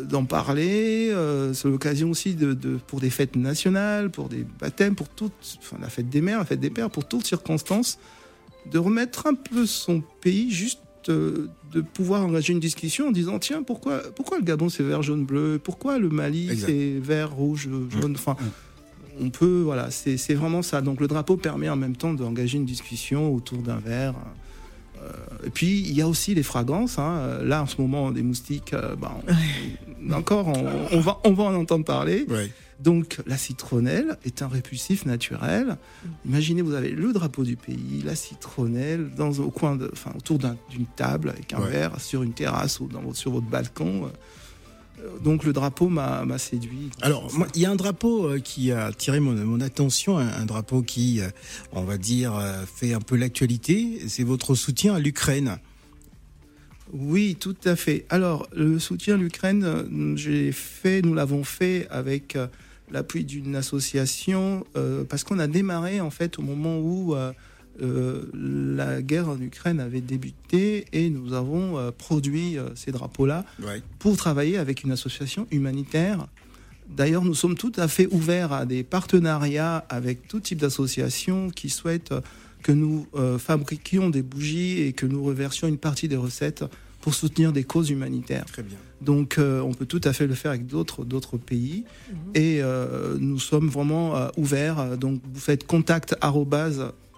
d'en 0.04 0.24
parler 0.24 1.12
c'est 1.52 1.68
l'occasion 1.68 2.10
aussi 2.10 2.34
de, 2.34 2.54
pour 2.86 3.00
des 3.00 3.10
fêtes 3.10 3.34
nationales 3.34 4.10
pour 4.10 4.28
des 4.28 4.44
baptêmes 4.60 4.94
pour 4.94 5.08
enfin 5.58 5.78
la 5.80 5.88
fête 5.88 6.10
des 6.10 6.20
mères 6.20 6.38
la 6.38 6.44
fête 6.44 6.60
des 6.60 6.70
pères 6.70 6.90
pour 6.90 7.08
toutes 7.08 7.26
circonstances 7.26 7.98
de 8.70 8.78
remettre 8.78 9.26
un 9.26 9.34
peu 9.34 9.66
son 9.66 10.00
pays 10.20 10.50
juste 10.50 10.80
euh, 11.08 11.48
de 11.72 11.80
pouvoir 11.80 12.24
engager 12.24 12.52
une 12.52 12.60
discussion 12.60 13.08
en 13.08 13.10
disant 13.12 13.38
tiens 13.38 13.62
pourquoi 13.62 14.02
pourquoi 14.14 14.38
le 14.38 14.44
Gabon 14.44 14.68
c'est 14.68 14.82
vert 14.82 15.02
jaune 15.02 15.24
bleu? 15.24 15.60
Pourquoi 15.62 15.98
le 15.98 16.08
Mali 16.08 16.56
c'est 16.58 16.98
vert 17.00 17.32
rouge 17.32 17.68
jaune? 17.90 18.14
Enfin 18.14 18.36
on 19.20 19.30
peut 19.30 19.62
voilà 19.64 19.90
c'est 19.90 20.16
c'est 20.16 20.34
vraiment 20.34 20.62
ça. 20.62 20.80
Donc 20.80 21.00
le 21.00 21.08
drapeau 21.08 21.36
permet 21.36 21.68
en 21.68 21.76
même 21.76 21.96
temps 21.96 22.14
d'engager 22.14 22.56
une 22.58 22.66
discussion 22.66 23.34
autour 23.34 23.58
d'un 23.58 23.78
verre 23.78 24.14
Euh, 24.14 24.47
et 25.46 25.50
puis 25.50 25.80
il 25.80 25.92
y 25.92 26.02
a 26.02 26.08
aussi 26.08 26.34
les 26.34 26.42
fragrances 26.42 26.98
hein. 26.98 27.38
là 27.44 27.62
en 27.62 27.66
ce 27.66 27.80
moment 27.80 28.10
des 28.10 28.22
moustiques 28.22 28.72
euh, 28.74 28.96
bah, 28.96 29.12
on- 30.08 30.12
encore 30.12 30.48
on, 30.48 30.64
on 30.96 31.00
va 31.00 31.18
on 31.24 31.32
va 31.32 31.44
en 31.44 31.54
entendre 31.54 31.84
parler 31.84 32.24
Ouais. 32.28 32.50
donc 32.80 33.18
la 33.26 33.36
citronnelle 33.36 34.16
est 34.24 34.42
un 34.42 34.48
répulsif 34.48 35.04
naturel. 35.06 35.76
Imaginez, 36.24 36.62
vous 36.62 36.74
avez 36.74 36.90
le 36.90 37.12
drapeau 37.12 37.42
du 37.44 37.56
pays, 37.56 38.02
la 38.04 38.14
citronnelle, 38.14 39.10
dans, 39.16 39.30
au 39.40 39.50
coin 39.50 39.74
de, 39.76 39.90
enfin, 39.92 40.12
autour 40.16 40.38
d'un- 40.38 40.56
d'une 40.70 40.86
table 40.86 41.30
avec 41.30 41.52
un 41.52 41.60
Ouais. 41.60 41.70
verre 41.70 42.00
sur 42.00 42.22
une 42.22 42.32
terrasse 42.32 42.78
ou 42.80 42.86
dans, 42.86 43.02
votre- 43.02 43.16
sur 43.16 43.32
votre 43.32 43.46
balcon. 43.46 44.10
Euh, 45.00 45.18
Donc 45.22 45.44
le 45.44 45.52
drapeau 45.52 45.88
m'a 45.88 46.38
séduit. 46.38 46.90
Alors, 47.02 47.28
il 47.54 47.62
y 47.62 47.66
a 47.66 47.70
un 47.70 47.76
drapeau 47.76 48.26
euh, 48.26 48.38
qui 48.38 48.72
a 48.72 48.86
attiré 48.86 49.20
mon, 49.20 49.32
mon 49.34 49.60
attention, 49.60 50.18
un, 50.18 50.28
un 50.28 50.46
drapeau 50.46 50.82
qui, 50.82 51.20
euh, 51.20 51.28
on 51.72 51.82
va 51.82 51.98
dire, 51.98 52.40
fait 52.72 52.94
un 52.94 53.00
peu 53.00 53.16
l'actualité. 53.16 54.00
C'est 54.08 54.24
votre 54.24 54.54
soutien 54.54 54.94
à 54.94 54.98
l'Ukraine. 54.98 55.58
Oui, 56.92 57.36
tout 57.38 57.56
à 57.64 57.76
fait. 57.76 58.06
Alors, 58.08 58.48
le 58.54 58.78
soutien 58.78 59.14
à 59.14 59.18
l'Ukraine, 59.18 60.14
j'ai 60.16 60.52
fait, 60.52 61.02
nous 61.02 61.12
l'avons 61.14 61.44
fait 61.44 61.86
avec 61.90 62.36
l'appui 62.90 63.24
d'une 63.24 63.56
association 63.56 64.66
euh, 64.76 65.04
parce 65.04 65.24
qu'on 65.24 65.38
a 65.38 65.46
démarré 65.46 66.00
en 66.00 66.10
fait 66.10 66.38
au 66.38 66.42
moment 66.42 66.78
où 66.78 67.14
euh, 67.14 67.32
euh, 67.82 68.22
la 68.34 69.02
guerre 69.02 69.28
en 69.28 69.40
Ukraine 69.40 69.80
avait 69.80 70.00
débuté 70.00 70.86
et 70.92 71.10
nous 71.10 71.32
avons 71.32 71.78
euh, 71.78 71.90
produit 71.90 72.58
euh, 72.58 72.68
ces 72.74 72.92
drapeaux-là 72.92 73.44
Ouais. 73.64 73.82
pour 73.98 74.16
travailler 74.16 74.56
avec 74.58 74.82
une 74.84 74.92
association 74.92 75.46
humanitaire. 75.50 76.26
D'ailleurs, 76.88 77.24
nous 77.24 77.34
sommes 77.34 77.54
tout 77.56 77.72
à 77.76 77.86
fait 77.88 78.06
ouverts 78.12 78.52
à 78.52 78.64
des 78.64 78.82
partenariats 78.82 79.84
avec 79.90 80.26
tout 80.26 80.40
type 80.40 80.58
d'associations 80.58 81.50
qui 81.50 81.68
souhaitent 81.68 82.14
que 82.62 82.72
nous 82.72 83.06
euh, 83.14 83.38
fabriquions 83.38 84.10
des 84.10 84.22
bougies 84.22 84.80
et 84.80 84.92
que 84.92 85.06
nous 85.06 85.22
reversions 85.22 85.68
une 85.68 85.78
partie 85.78 86.08
des 86.08 86.16
recettes 86.16 86.64
pour 87.00 87.14
soutenir 87.14 87.52
des 87.52 87.62
causes 87.64 87.90
humanitaires. 87.90 88.46
Très 88.46 88.62
bien. 88.62 88.76
Donc, 89.00 89.38
euh, 89.38 89.60
on 89.60 89.72
peut 89.72 89.86
tout 89.86 90.00
à 90.02 90.12
fait 90.12 90.26
le 90.26 90.34
faire 90.34 90.50
avec 90.50 90.66
d'autres 90.66 91.04
d'autres 91.04 91.36
pays. 91.36 91.84
Et 92.34 92.58
euh, 92.62 93.16
nous 93.20 93.38
sommes 93.38 93.68
vraiment 93.68 94.16
euh, 94.16 94.28
ouverts. 94.36 94.96
Donc, 94.98 95.20
vous 95.32 95.38
faites 95.40 95.64
contact 95.66 96.16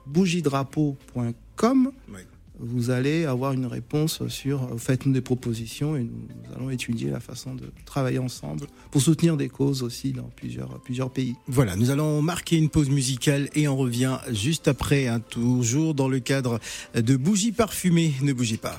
bougiedrapeau.com. 0.06 1.92
Ouais. 2.12 2.26
Vous 2.62 2.90
allez 2.90 3.24
avoir 3.24 3.52
une 3.52 3.64
réponse 3.64 4.26
sur. 4.28 4.68
Faites-nous 4.78 5.14
des 5.14 5.22
propositions 5.22 5.96
et 5.96 6.02
nous, 6.02 6.28
allons 6.54 6.68
étudier 6.68 7.10
la 7.10 7.18
façon 7.18 7.54
de 7.54 7.72
travailler 7.86 8.18
ensemble 8.18 8.66
pour 8.90 9.00
soutenir 9.00 9.38
des 9.38 9.48
causes 9.48 9.82
aussi 9.82 10.12
dans 10.12 10.28
plusieurs, 10.36 10.78
plusieurs 10.80 11.10
pays. 11.10 11.36
Voilà, 11.46 11.74
nous 11.74 11.90
allons 11.90 12.20
marquer 12.20 12.58
une 12.58 12.68
pause 12.68 12.90
musicale 12.90 13.48
et 13.54 13.66
on 13.66 13.78
revient 13.78 14.18
juste 14.30 14.68
après, 14.68 15.06
hein, 15.06 15.20
toujours 15.20 15.94
dans 15.94 16.08
le 16.08 16.20
cadre 16.20 16.60
de 16.94 17.16
Bougies 17.16 17.52
parfumées. 17.52 18.12
Ne 18.20 18.34
bougez 18.34 18.58
pas. 18.58 18.78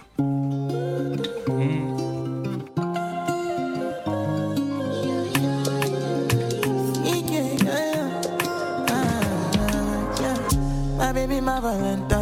be 11.31 11.39
my 11.39 11.61
valentine. 11.61 12.20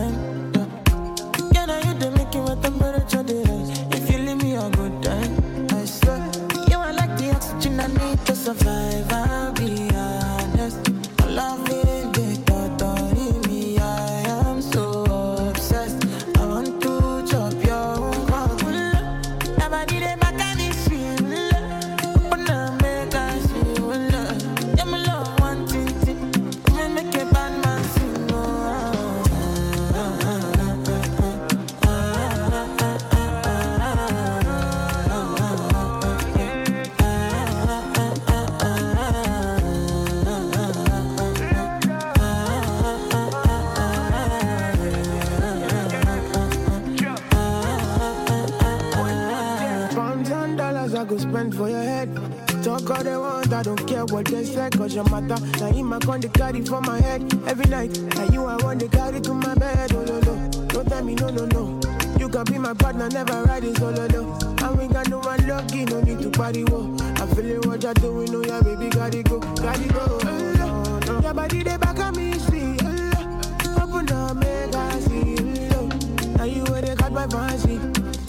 Go 51.09 51.17
spend 51.17 51.55
for 51.55 51.67
your 51.67 51.81
head. 51.81 52.15
Talk 52.63 52.87
all 52.89 53.03
they 53.03 53.17
want, 53.17 53.51
I 53.51 53.63
don't 53.63 53.87
care 53.87 54.05
what 54.05 54.27
they 54.27 54.43
say, 54.45 54.69
cause 54.69 54.93
your 54.93 55.03
matter. 55.09 55.43
Now 55.59 55.67
in 55.69 55.85
my 55.85 55.97
con 55.99 56.21
they 56.21 56.29
carry 56.29 56.61
for 56.63 56.81
my 56.81 57.01
head 57.01 57.21
every 57.47 57.65
night. 57.65 57.99
Now 58.15 58.25
you 58.25 58.45
I 58.45 58.55
want 58.57 58.79
to 58.81 58.87
carry 58.87 59.19
to 59.19 59.33
my 59.33 59.55
bed, 59.55 59.91
oh 59.93 60.03
no 60.03 60.19
no. 60.19 60.49
Don't 60.67 60.87
tell 60.87 61.03
me 61.03 61.15
no 61.15 61.29
no 61.29 61.45
no. 61.45 61.79
You 62.19 62.29
can 62.29 62.43
be 62.43 62.59
my 62.59 62.75
partner, 62.75 63.09
never 63.09 63.41
riding 63.43 63.75
solo 63.75 64.05
no. 64.07 64.37
And 64.61 64.77
we 64.77 64.87
got 64.87 65.09
no 65.09 65.19
one 65.19 65.47
lucky, 65.47 65.85
no 65.85 65.99
need 66.01 66.19
to 66.19 66.29
party 66.29 66.63
wo. 66.65 66.95
I 67.15 67.25
feel 67.33 67.49
it 67.49 67.65
what 67.65 67.81
you're 67.81 67.93
doing, 67.95 68.35
oh 68.35 68.43
yeah, 68.45 68.61
baby, 68.61 68.89
gotta 68.89 69.23
go, 69.23 69.39
gotta 69.39 69.87
go. 69.87 70.19
Oh, 70.21 70.53
no, 70.57 70.99
no. 70.99 71.21
Your 71.21 71.33
body 71.33 71.63
they 71.63 71.77
back 71.77 71.97
at 71.97 72.15
me, 72.15 72.33
see. 72.33 72.77
Oh, 72.83 73.81
open 73.81 74.11
up, 74.11 74.35
make 74.37 74.75
I 74.75 74.99
see. 74.99 75.35
Oh, 75.73 75.89
now 76.37 76.43
you 76.43 76.63
where 76.65 76.83
they 76.83 76.93
got 76.93 77.11
my 77.11 77.25
fancy. 77.27 77.77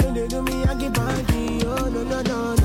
When 0.03 0.15
they 0.15 0.29
do 0.29 0.41
me, 0.41 0.65
I 0.65 0.75
get 0.77 0.95
panty. 0.95 1.65
Oh 1.65 1.89
no 1.89 2.03
no 2.05 2.23
no 2.23 2.23
no 2.23 2.55
no. 2.55 2.60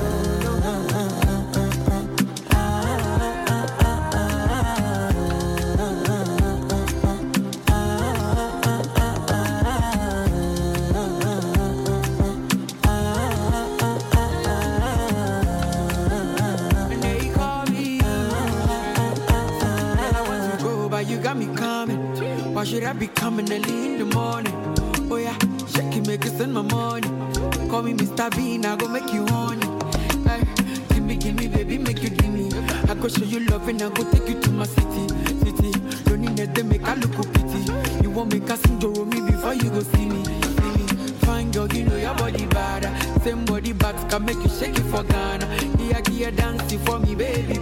Same 43.26 43.44
body 43.44 43.72
bags 43.72 44.04
can 44.04 44.24
make 44.24 44.36
you 44.36 44.48
shake 44.48 44.78
it 44.78 44.84
for 44.84 45.02
Ghana. 45.02 45.46
Here, 45.78 46.00
here, 46.08 46.30
dancing 46.30 46.78
for 46.78 47.00
me, 47.00 47.16
baby, 47.16 47.58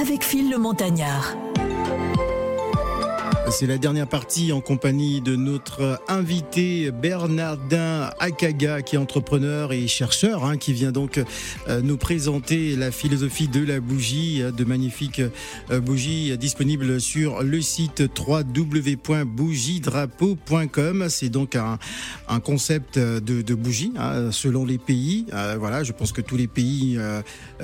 Avec 0.00 0.24
Phil 0.24 0.50
le 0.50 0.58
Montagnard. 0.58 1.36
C'est 3.58 3.66
la 3.66 3.78
dernière 3.78 4.06
partie 4.06 4.52
en 4.52 4.60
compagnie 4.60 5.22
de 5.22 5.34
notre 5.34 5.98
invité 6.08 6.90
Bernardin 6.90 8.10
Akaga, 8.18 8.82
qui 8.82 8.96
est 8.96 8.98
entrepreneur 8.98 9.72
et 9.72 9.88
chercheur, 9.88 10.44
hein, 10.44 10.58
qui 10.58 10.74
vient 10.74 10.92
donc 10.92 11.18
euh, 11.66 11.80
nous 11.80 11.96
présenter 11.96 12.76
la 12.76 12.90
philosophie 12.90 13.48
de 13.48 13.64
la 13.64 13.80
bougie, 13.80 14.42
euh, 14.42 14.50
de 14.50 14.62
magnifiques 14.64 15.22
euh, 15.70 15.80
bougies 15.80 16.36
disponibles 16.36 17.00
sur 17.00 17.42
le 17.42 17.62
site 17.62 18.02
www.bougiedrapeau.com. 18.28 21.06
C'est 21.08 21.30
donc 21.30 21.56
un, 21.56 21.78
concept 22.40 22.98
de, 22.98 23.54
bougie 23.54 23.94
hein, 23.96 24.32
selon 24.32 24.66
les 24.66 24.76
pays. 24.76 25.24
Voilà, 25.58 25.82
je 25.82 25.92
pense 25.92 26.12
que 26.12 26.20
tous 26.20 26.36
les 26.36 26.46
pays, 26.46 26.98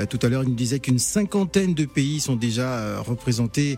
tout 0.09 0.19
à 0.23 0.31
l'heure, 0.31 0.45
il 0.45 0.49
nous 0.49 0.55
disait 0.55 0.79
qu'une 0.79 0.99
cinquantaine 0.99 1.75
de 1.75 1.85
pays 1.85 2.21
sont 2.21 2.37
déjà 2.37 2.99
représentés 3.01 3.77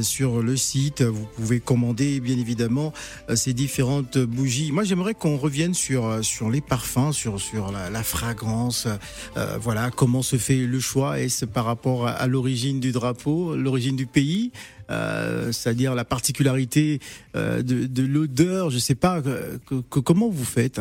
sur 0.00 0.42
le 0.42 0.56
site. 0.56 1.02
Vous 1.02 1.28
pouvez 1.36 1.51
commander, 1.60 2.20
bien 2.20 2.38
évidemment, 2.38 2.92
euh, 3.28 3.36
ces 3.36 3.52
différentes 3.52 4.18
bougies. 4.18 4.72
Moi, 4.72 4.84
j'aimerais 4.84 5.14
qu'on 5.14 5.36
revienne 5.36 5.74
sur 5.74 6.06
euh, 6.06 6.22
sur 6.22 6.50
les 6.50 6.60
parfums, 6.60 7.12
sur 7.12 7.40
sur 7.40 7.72
la, 7.72 7.90
la 7.90 8.02
fragrance. 8.02 8.86
Euh, 9.36 9.58
voilà, 9.60 9.90
comment 9.90 10.22
se 10.22 10.36
fait 10.36 10.66
le 10.66 10.80
choix? 10.80 11.20
Est-ce 11.20 11.44
par 11.44 11.64
rapport 11.64 12.06
à, 12.06 12.12
à 12.12 12.26
l'origine 12.26 12.80
du 12.80 12.92
drapeau, 12.92 13.56
l'origine 13.56 13.96
du 13.96 14.06
pays? 14.06 14.52
Euh, 14.90 15.52
c'est-à-dire 15.52 15.94
la 15.94 16.04
particularité 16.04 17.00
euh, 17.34 17.62
de, 17.62 17.86
de 17.86 18.02
l'odeur, 18.02 18.68
je 18.70 18.78
sais 18.78 18.94
pas, 18.94 19.22
que- 19.22 19.80
que- 19.88 20.00
comment 20.00 20.28
vous 20.28 20.44
faites? 20.44 20.80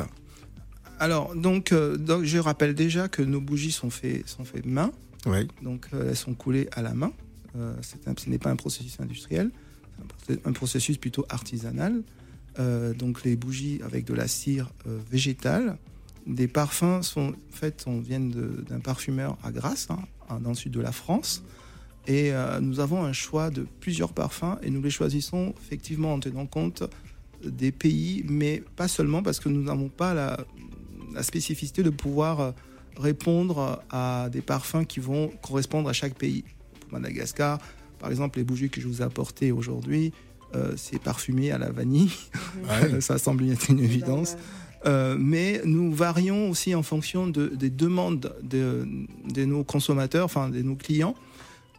Alors, 1.00 1.34
donc, 1.36 1.72
euh, 1.72 1.98
donc, 1.98 2.26
je 2.26 2.38
rappelle 2.38 2.76
déjà 2.76 3.08
que 3.08 3.22
nos 3.22 3.40
bougies 3.40 3.72
sont 3.72 3.90
faites 3.90 4.28
sont 4.28 4.44
faites 4.44 4.66
main. 4.66 4.92
Ouais. 5.26 5.48
Donc, 5.62 5.88
elles 5.94 6.16
sont 6.16 6.34
coulées 6.34 6.68
à 6.74 6.82
la 6.82 6.94
main. 6.94 7.12
Un- 7.58 7.76
ce 7.82 8.30
n'est 8.30 8.38
pas 8.40 8.50
un 8.50 8.56
processus 8.56 9.00
industriel, 9.00 9.50
un 10.46 10.52
processus 10.52 10.98
plutôt 10.98 11.26
artisanal. 11.30 12.04
Euh, 12.60 12.94
donc, 12.94 13.24
les 13.24 13.36
bougies 13.36 13.80
avec 13.84 14.06
de 14.06 14.14
la 14.14 14.28
cire 14.28 14.72
euh, 14.88 15.00
végétale. 15.10 15.78
Des 16.28 16.48
parfums 16.48 17.02
sont, 17.02 17.34
en 17.64 17.70
on 17.88 18.00
vient 18.00 18.20
d'un 18.20 18.80
parfumeur 18.80 19.38
à 19.44 19.52
Grasse, 19.52 19.88
hein, 19.90 20.40
dans 20.40 20.50
le 20.50 20.56
sud 20.56 20.72
de 20.72 20.82
la 20.82 20.92
France. 20.92 21.44
Et 22.08 22.32
euh, 22.32 22.60
nous 22.60 22.80
avons 22.80 23.04
un 23.04 23.14
choix 23.14 23.50
de 23.50 23.66
plusieurs 23.80 24.14
parfums 24.14 24.58
et 24.62 24.70
nous 24.70 24.82
les 24.82 24.90
choisissons 24.90 25.54
effectivement 25.64 26.14
en 26.14 26.20
tenant 26.20 26.46
compte 26.46 26.84
des 27.44 27.72
pays, 27.72 28.24
mais 28.28 28.64
pas 28.76 28.88
seulement 28.88 29.24
parce 29.24 29.40
que 29.40 29.50
nous 29.50 29.64
n'avons 29.64 29.90
pas 29.90 30.14
la, 30.14 30.38
spécificité 31.24 31.84
de 31.84 31.90
pouvoir 31.90 32.54
répondre 32.96 33.84
à 33.90 34.30
des 34.32 34.42
parfums 34.42 34.86
qui 34.88 35.00
vont 35.00 35.30
correspondre 35.42 35.90
à 35.90 35.94
chaque 35.94 36.16
pays. 36.16 36.46
Madagascar, 36.92 37.60
par 38.02 38.10
exemple, 38.10 38.40
les 38.40 38.44
bougies 38.44 38.70
que 38.70 38.82
je 38.82 38.88
vous 38.88 39.02
ai 39.02 39.06
apportées 39.06 39.52
aujourd'hui, 39.52 40.12
euh, 40.56 40.74
c'est 40.76 41.00
parfumé 41.02 41.52
à 41.52 41.58
la 41.58 41.72
vanille. 41.72 42.12
Ça 43.00 43.18
semble 43.18 43.50
être 43.50 43.70
une 43.70 43.80
évidence. 43.80 44.36
Euh, 44.88 45.16
mais 45.20 45.62
nous 45.64 45.94
varions 45.94 46.50
aussi 46.50 46.74
en 46.74 46.82
fonction 46.84 47.28
de- 47.28 47.48
des 47.50 47.70
demandes 47.70 48.34
de, 48.42 48.88
de 49.32 49.46
nos 49.46 49.64
consommateurs, 49.64 50.26
enfin 50.26 50.50
de 50.50 50.62
nos 50.64 50.76
clients. 50.76 51.14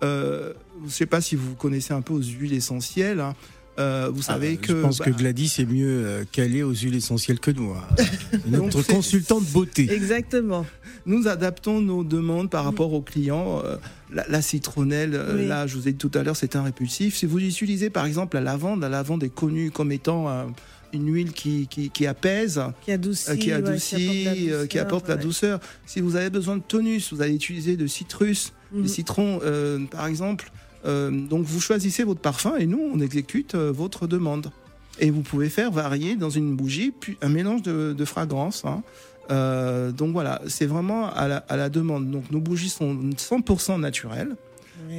Euh, 0.05 0.53
je 0.81 0.85
ne 0.87 0.91
sais 0.91 1.07
pas 1.07 1.21
si 1.21 1.35
vous 1.37 1.55
connaissez 1.55 1.93
un 1.93 2.01
peu 2.01 2.13
aux 2.15 2.23
huiles 2.23 2.55
essentielles. 2.55 3.21
hein. 3.21 3.35
Euh, 3.79 4.11
vous 4.13 4.21
Ah, 4.29 4.33
savez 4.35 4.57
que 4.59 4.69
je 4.77 4.83
pense 4.83 4.99
bah, 4.99 5.07
que 5.07 5.11
Gladys 5.11 5.55
est 5.59 5.65
mieux 5.65 6.05
euh, 6.05 6.25
calée 6.31 6.63
aux 6.63 6.75
huiles 6.75 6.95
essentielles 6.95 7.41
que 7.41 7.51
nous. 7.51 7.73
hein. 7.73 8.05
Notre 8.47 8.83
consultante 8.83 9.45
beauté. 9.47 9.91
Exactement. 9.91 10.67
nous 11.07 11.27
adaptons 11.27 11.81
nos 11.81 12.05
demandes 12.05 12.51
par 12.51 12.65
rapport 12.65 12.93
aux 12.93 13.01
clients. 13.01 13.63
Euh, 13.65 13.77
la, 14.13 14.27
la 14.29 14.43
citronnelle, 14.43 15.19
Oui. 15.35 15.47
là, 15.47 15.67
je 15.67 15.75
vous 15.77 15.89
ai 15.89 15.93
dit 15.93 15.99
tout 15.99 16.11
à 16.19 16.23
l'heure, 16.23 16.37
c'est 16.37 16.55
un 16.55 16.63
répulsif. 16.63 17.17
Si 17.17 17.25
vous 17.25 17.39
utilisez 17.39 17.89
par 17.89 18.05
exemple 18.05 18.37
la 18.37 18.43
lavande, 18.43 18.81
la 18.83 18.91
lavande 18.91 19.25
est 19.25 19.35
connue 19.35 19.71
comme 19.71 19.91
étant 19.91 20.29
euh, 20.29 20.45
une 20.93 21.11
huile 21.11 21.33
qui, 21.33 21.67
qui, 21.67 21.89
qui 21.89 22.07
apaise. 22.07 22.61
Qui 22.85 22.93
adoucit. 22.93 23.31
euh, 23.31 23.37
qui 23.37 23.47
ouais, 23.49 23.53
adoucit, 23.55 24.51
euh, 24.51 24.67
qui 24.67 24.79
apporte 24.79 25.09
la 25.09 25.17
ouais. 25.17 25.23
douceur. 25.23 25.61
Si 25.87 26.03
vous 26.03 26.17
avez 26.17 26.29
besoin 26.29 26.59
de 26.59 26.63
tonus, 26.63 27.11
vous 27.11 27.23
allez 27.23 27.35
utiliser 27.35 27.79
de 27.79 27.87
citrus, 27.87 28.53
Mhm. 28.75 28.83
des 28.83 28.89
citrons, 28.89 29.41
euh, 29.45 29.79
par 29.91 30.07
exemple. 30.07 30.51
Euh, 30.85 31.11
donc 31.11 31.45
vous 31.45 31.61
choisissez 31.61 32.05
votre 32.05 32.21
parfum 32.21 32.57
et 32.59 32.67
nous, 32.67 32.81
on 32.93 33.01
exécute 33.01 33.55
euh, 33.55 33.71
votre 33.73 34.07
demande. 34.07 34.51
Et 34.99 35.11
vous 35.11 35.23
pouvez 35.23 35.49
faire 35.49 35.71
varier 35.71 36.17
dans 36.17 36.31
une 36.31 36.55
bougie 36.55 36.93
puis 36.99 37.17
un 37.23 37.29
mélange 37.29 37.63
de, 37.63 37.95
de 37.97 38.05
fragrances. 38.05 38.65
hein. 38.65 38.83
Euh, 39.31 39.93
donc 39.93 40.13
voilà, 40.13 40.43
c'est 40.49 40.67
vraiment 40.67 41.09
à 41.15 41.29
la, 41.29 41.37
à 41.49 41.57
la 41.57 41.69
demande. 41.71 42.11
Donc 42.11 42.31
nos 42.31 42.41
bougies 42.41 42.69
sont 42.69 42.95
100% 42.95 43.81
naturelles. 43.81 44.37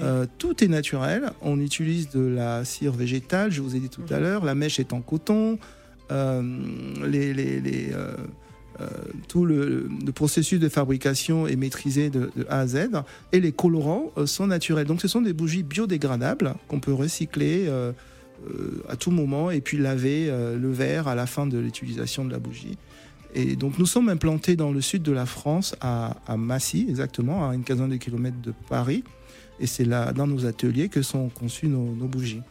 Euh, 0.01 0.25
tout 0.39 0.63
est 0.63 0.67
naturel. 0.67 1.31
On 1.41 1.59
utilise 1.59 2.09
de 2.09 2.21
la 2.25 2.65
cire 2.65 2.93
végétale, 2.93 3.51
je 3.51 3.61
vous 3.61 3.75
ai 3.75 3.79
dit 3.79 3.89
tout 3.89 4.01
à 4.09 4.19
l'heure. 4.19 4.43
La 4.45 4.55
mèche 4.55 4.79
est 4.79 4.93
en 4.93 5.01
coton. 5.01 5.59
Euh, 6.11 6.41
les, 7.05 7.33
les- 7.33 7.61
les, 7.61 7.91
tout 9.27 9.45
le, 9.45 9.89
processus 10.13 10.59
de 10.59 10.69
fabrication 10.69 11.47
est 11.47 11.55
maîtrisé 11.55 12.09
de, 12.09 12.29
A 12.49 12.59
à 12.59 12.67
Z. 12.67 12.89
Et 13.31 13.39
les 13.39 13.51
colorants 13.51 14.11
euh, 14.17 14.25
sont 14.25 14.47
naturels. 14.47 14.87
Donc 14.87 15.01
ce 15.01 15.07
sont 15.07 15.21
des 15.21 15.33
bougies 15.33 15.63
biodégradables 15.63 16.55
qu'on 16.67 16.79
peut 16.79 16.93
recycler 16.93 17.65
euh, 17.67 17.91
euh, 18.49 18.83
à 18.89 18.95
tout 18.97 19.11
moment 19.11 19.51
et 19.51 19.61
puis 19.61 19.77
laver 19.77 20.27
euh, 20.27 20.57
le 20.57 20.69
verre 20.71 21.07
à 21.07 21.15
la 21.15 21.25
fin 21.25 21.47
de 21.47 21.57
l'utilisation 21.57 22.25
de 22.25 22.31
la 22.31 22.39
bougie. 22.39 22.77
Et 23.33 23.55
donc 23.55 23.79
nous 23.79 23.85
sommes 23.85 24.09
implantés 24.09 24.55
dans 24.55 24.71
le 24.71 24.81
sud 24.81 25.01
de 25.01 25.11
la 25.11 25.25
France, 25.25 25.75
à, 25.79 26.15
Massy 26.37 26.85
exactement, 26.89 27.49
à 27.49 27.55
une 27.55 27.63
quinzaine 27.63 27.89
de 27.89 27.95
kilomètres 27.95 28.41
de 28.41 28.53
Paris. 28.69 29.03
Et 29.59 29.67
c'est 29.67 29.85
là, 29.85 30.11
dans 30.11 30.27
nos 30.27 30.45
ateliers, 30.45 30.89
que 30.89 31.01
sont 31.01 31.29
conçues 31.29 31.67
nos 31.67 32.07
bougies. 32.07 32.41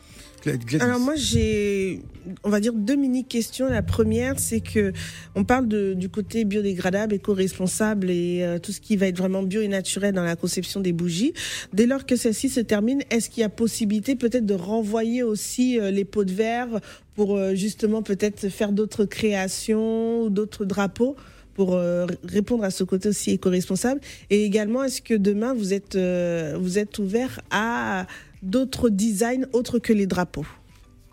Alors 0.80 1.00
moi 1.00 1.14
j'ai, 1.16 2.02
on 2.44 2.50
va 2.50 2.60
dire 2.60 2.72
deux 2.72 2.96
mini 2.96 3.24
questions. 3.24 3.68
La 3.68 3.82
première 3.82 4.38
c'est 4.38 4.60
que 4.60 4.92
on 5.34 5.44
parle 5.44 5.68
de, 5.68 5.94
du 5.94 6.08
côté 6.08 6.44
biodégradable, 6.44 7.14
éco-responsable 7.14 8.10
et 8.10 8.42
euh, 8.42 8.58
tout 8.58 8.72
ce 8.72 8.80
qui 8.80 8.96
va 8.96 9.06
être 9.06 9.18
vraiment 9.18 9.42
bio 9.42 9.60
et 9.60 9.68
naturel 9.68 10.14
dans 10.14 10.24
la 10.24 10.36
conception 10.36 10.80
des 10.80 10.92
bougies. 10.92 11.32
Dès 11.72 11.86
lors 11.86 12.06
que 12.06 12.16
celle-ci 12.16 12.48
se 12.48 12.60
termine, 12.60 13.02
est-ce 13.10 13.30
qu'il 13.30 13.42
y 13.42 13.44
a 13.44 13.48
possibilité 13.48 14.16
peut-être 14.16 14.46
de 14.46 14.54
renvoyer 14.54 15.22
aussi 15.22 15.78
euh, 15.78 15.90
les 15.90 16.04
pots 16.04 16.24
de 16.24 16.32
verre 16.32 16.80
pour 17.14 17.36
euh, 17.36 17.54
justement 17.54 18.02
peut-être 18.02 18.48
faire 18.48 18.72
d'autres 18.72 19.04
créations 19.04 20.22
ou 20.22 20.30
d'autres 20.30 20.64
drapeaux 20.64 21.16
pour 21.54 21.74
euh, 21.74 22.06
répondre 22.24 22.64
à 22.64 22.70
ce 22.70 22.82
côté 22.82 23.10
aussi 23.10 23.32
éco-responsable? 23.32 24.00
Et 24.30 24.44
également, 24.44 24.82
est-ce 24.82 25.02
que 25.02 25.14
demain 25.14 25.54
vous 25.54 25.74
êtes 25.74 25.96
euh, 25.96 26.56
vous 26.58 26.78
êtes 26.78 26.98
ouvert 26.98 27.40
à 27.50 28.06
d'autres 28.42 28.88
designs 28.88 29.46
autres 29.52 29.78
que 29.78 29.92
les 29.92 30.06
drapeaux 30.06 30.46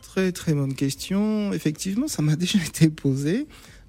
Très 0.01 0.31
très 0.31 0.53
bonne 0.53 0.73
question. 0.73 1.53
Effectivement, 1.53 2.07
ça 2.07 2.21
m'a 2.21 2.35
déjà 2.37 2.59
été 2.59 2.89
posé. 2.89 3.47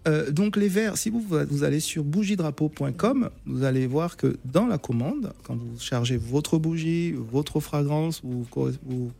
Euh, 0.09 0.30
donc 0.30 0.56
les 0.56 0.68
verres, 0.68 0.97
si 0.97 1.11
vous, 1.11 1.20
vous 1.20 1.64
allez 1.64 1.80
sur 1.80 2.04
bougiedrapeau.com, 2.04 3.30
vous 3.47 3.64
allez 3.64 3.87
voir 3.87 4.16
que 4.16 4.38
dans 4.44 4.66
la 4.66 4.78
commande, 4.78 5.32
quand 5.42 5.56
vous 5.56 5.78
chargez 5.78 6.16
votre 6.16 6.59
bougie, 6.59 7.12
votre 7.12 7.61
fragrance, 7.61 8.23
ou 8.23 8.47
vous, 8.54 8.70
vous, 8.85 9.12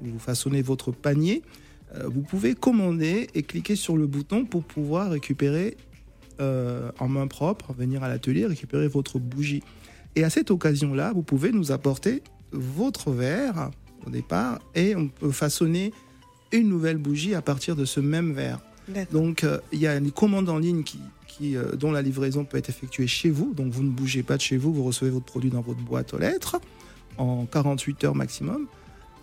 vous 0.00 0.18
façonnez 0.18 0.62
votre 0.62 0.90
panier, 0.90 1.42
euh, 1.94 2.08
vous 2.08 2.22
pouvez 2.22 2.54
commander 2.54 3.28
et 3.34 3.42
cliquer 3.42 3.76
sur 3.76 3.96
le 3.96 4.06
bouton 4.06 4.44
pour 4.44 4.64
pouvoir 4.64 5.10
récupérer 5.10 5.76
euh, 6.40 6.90
en 6.98 7.08
main 7.08 7.26
propre, 7.28 7.72
venir 7.72 8.02
à 8.02 8.08
l'atelier 8.08 8.46
récupérer 8.46 8.88
votre 8.88 9.18
bougie. 9.18 9.62
Et 10.16 10.24
à 10.24 10.30
cette 10.30 10.50
occasion-là, 10.50 11.12
vous 11.14 11.22
pouvez 11.22 11.52
nous 11.52 11.72
apporter 11.72 12.22
votre 12.52 13.10
verre 13.10 13.70
au 14.06 14.10
départ 14.10 14.60
et 14.74 14.94
on 14.94 15.08
peut 15.08 15.32
façonner 15.32 15.92
une 16.52 16.68
nouvelle 16.68 16.98
bougie 16.98 17.34
à 17.34 17.42
partir 17.42 17.76
de 17.76 17.84
ce 17.84 18.00
même 18.00 18.32
verre. 18.32 18.60
Donc 19.10 19.44
euh, 19.44 19.58
il 19.72 19.80
y 19.80 19.86
a 19.86 19.96
une 19.96 20.12
commande 20.12 20.48
en 20.48 20.58
ligne 20.58 20.84
qui, 20.84 21.00
qui, 21.26 21.56
euh, 21.56 21.72
dont 21.72 21.90
la 21.90 22.02
livraison 22.02 22.44
peut 22.44 22.56
être 22.56 22.68
effectuée 22.68 23.06
chez 23.06 23.30
vous. 23.30 23.52
Donc 23.52 23.72
vous 23.72 23.82
ne 23.82 23.90
bougez 23.90 24.22
pas 24.22 24.36
de 24.36 24.42
chez 24.42 24.56
vous, 24.56 24.72
vous 24.72 24.84
recevez 24.84 25.10
votre 25.10 25.24
produit 25.24 25.50
dans 25.50 25.60
votre 25.60 25.80
boîte 25.80 26.14
aux 26.14 26.18
lettres 26.18 26.60
en 27.18 27.46
48 27.46 28.04
heures 28.04 28.14
maximum. 28.14 28.66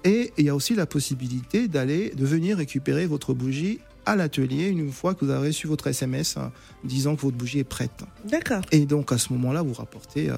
Et 0.04 0.34
il 0.38 0.46
y 0.46 0.50
a 0.50 0.56
aussi 0.56 0.76
la 0.76 0.86
possibilité 0.86 1.68
d'aller, 1.70 2.10
de 2.10 2.26
venir 2.26 2.58
récupérer 2.58 3.06
votre 3.06 3.34
bougie 3.34 3.80
à 4.06 4.18
l'atelier 4.18 4.68
une 4.68 4.92
fois 4.92 5.14
que 5.14 5.24
vous 5.24 5.32
avez 5.32 5.48
reçu 5.48 5.68
votre 5.68 5.88
SMS 5.88 6.36
hein, 6.36 6.52
disant 6.84 7.16
que 7.16 7.22
votre 7.22 7.38
bougie 7.38 7.60
est 7.60 7.64
prête. 7.64 8.04
D'accord. 8.30 8.62
Et 8.72 8.86
donc 8.86 9.14
à 9.14 9.18
ce 9.18 9.32
moment-là, 9.32 9.62
vous 9.62 9.74
rapportez 9.74 10.30
euh, 10.30 10.36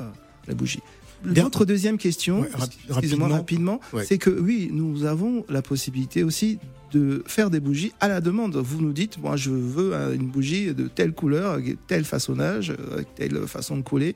la 0.48 0.54
bougie. 0.54 0.82
Bien. 1.26 1.44
Votre 1.44 1.66
deuxième 1.66 1.98
question, 1.98 2.42
Ouais, 2.42 2.50
rap- 2.54 2.70
excusez-moi 2.90 3.28
rapidement. 3.30 3.74
rapidement, 3.74 3.80
Ouais. 3.94 4.06
c'est 4.06 4.18
que 4.18 4.30
oui, 4.30 4.70
nous 4.72 5.06
avons 5.06 5.46
la 5.50 5.62
possibilité 5.62 6.24
aussi 6.24 6.60
de 6.92 7.24
faire 7.28 7.50
des 7.50 7.60
bougies 7.60 7.92
à 8.00 8.08
la 8.08 8.22
demande. 8.22 8.56
Vous 8.56 8.82
nous 8.82 8.94
dites, 8.94 9.18
moi 9.22 9.36
je 9.36 9.50
veux 9.50 9.94
une 10.14 10.28
bougie 10.28 10.74
de 10.74 10.88
telle 10.88 11.14
couleur, 11.14 11.52
avec 11.54 11.78
tel 11.88 12.06
façonnage, 12.06 12.74
avec 12.94 13.14
telle 13.16 13.36
façon 13.48 13.78
de 13.78 13.82
coller. 13.82 14.16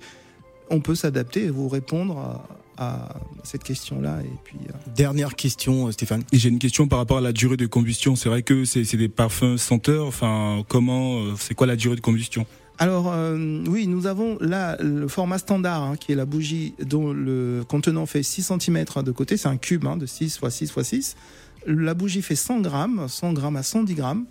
On 0.69 0.79
peut 0.81 0.95
s'adapter 0.95 1.45
et 1.45 1.49
vous 1.49 1.67
répondre 1.67 2.17
à, 2.77 2.85
à 2.85 3.19
cette 3.43 3.63
question-là. 3.63 4.19
Et 4.23 4.29
puis, 4.43 4.57
euh, 4.69 4.73
Dernière 4.95 5.35
question, 5.35 5.87
euh, 5.87 5.91
Stéphane. 5.91 6.23
J'ai 6.31 6.47
une 6.49 6.59
question 6.59 6.87
par 6.87 6.99
rapport 6.99 7.17
à 7.17 7.21
la 7.21 7.33
durée 7.33 7.57
de 7.57 7.65
combustion. 7.65 8.15
C'est 8.15 8.29
vrai 8.29 8.43
que 8.43 8.63
c'est 8.65 8.85
c'est 8.85 8.95
des 8.97 9.09
parfums 9.09 9.57
senteurs. 9.57 10.05
Enfin, 10.05 10.63
comment, 10.69 11.23
euh, 11.23 11.33
c'est 11.39 11.55
quoi 11.55 11.65
la 11.67 11.75
durée 11.75 11.95
de 11.95 12.01
combustion? 12.01 12.45
Alors 12.81 13.11
euh, 13.11 13.61
oui, 13.67 13.87
nous 13.87 14.07
avons 14.07 14.37
là 14.39 14.77
le 14.79 15.07
format 15.09 15.37
standard 15.37 15.83
hein, 15.83 15.95
qui 15.97 16.13
est 16.13 16.15
la 16.15 16.25
bougie 16.25 16.73
dont 16.81 17.11
le 17.11 17.63
contenant 17.67 18.05
fait 18.05 18.23
6 18.23 18.53
cm 18.57 18.85
de 19.03 19.11
côté, 19.11 19.35
c'est 19.35 19.49
un 19.49 19.57
cube 19.57 19.85
hein, 19.85 19.97
de 19.97 20.05
6 20.05 20.39
x 20.41 20.49
6 20.49 20.63
x 20.77 20.81
6. 20.81 21.15
La 21.67 21.93
bougie 21.93 22.21
fait 22.21 22.35
100 22.37 22.61
grammes, 22.61 23.05
100 23.09 23.33
grammes 23.33 23.57
à 23.57 23.63
110 23.63 23.95
grammes 23.95 24.25